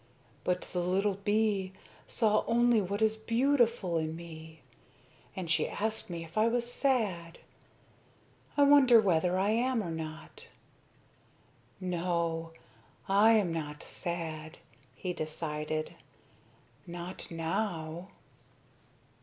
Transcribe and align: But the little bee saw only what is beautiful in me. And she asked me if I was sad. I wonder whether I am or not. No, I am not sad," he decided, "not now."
But 0.43 0.61
the 0.73 0.79
little 0.79 1.13
bee 1.23 1.73
saw 2.07 2.43
only 2.47 2.81
what 2.81 3.03
is 3.03 3.15
beautiful 3.17 3.99
in 3.99 4.15
me. 4.15 4.63
And 5.35 5.47
she 5.47 5.69
asked 5.69 6.09
me 6.09 6.23
if 6.23 6.39
I 6.39 6.47
was 6.47 6.73
sad. 6.73 7.37
I 8.57 8.63
wonder 8.63 8.99
whether 8.99 9.37
I 9.37 9.51
am 9.51 9.83
or 9.83 9.91
not. 9.91 10.47
No, 11.79 12.51
I 13.07 13.33
am 13.33 13.53
not 13.53 13.83
sad," 13.83 14.57
he 14.95 15.13
decided, 15.13 15.93
"not 16.87 17.29
now." 17.29 18.07